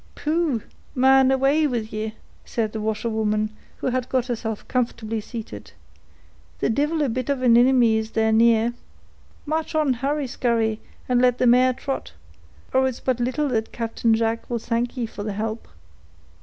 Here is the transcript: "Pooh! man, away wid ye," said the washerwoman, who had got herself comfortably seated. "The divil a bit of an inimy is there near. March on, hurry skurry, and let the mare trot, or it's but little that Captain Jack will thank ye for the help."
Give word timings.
"Pooh! 0.15 0.63
man, 0.95 1.29
away 1.29 1.67
wid 1.67 1.93
ye," 1.93 2.15
said 2.43 2.71
the 2.73 2.81
washerwoman, 2.81 3.51
who 3.77 3.87
had 3.91 4.09
got 4.09 4.25
herself 4.25 4.67
comfortably 4.67 5.21
seated. 5.21 5.73
"The 6.57 6.71
divil 6.71 7.03
a 7.03 7.07
bit 7.09 7.29
of 7.29 7.43
an 7.43 7.55
inimy 7.55 7.97
is 7.99 8.09
there 8.13 8.31
near. 8.31 8.73
March 9.45 9.75
on, 9.75 9.93
hurry 9.93 10.25
skurry, 10.25 10.79
and 11.07 11.21
let 11.21 11.37
the 11.37 11.45
mare 11.45 11.73
trot, 11.73 12.13
or 12.73 12.87
it's 12.87 12.99
but 12.99 13.19
little 13.19 13.47
that 13.49 13.71
Captain 13.71 14.15
Jack 14.15 14.49
will 14.49 14.57
thank 14.57 14.97
ye 14.97 15.05
for 15.05 15.21
the 15.21 15.33
help." 15.33 15.67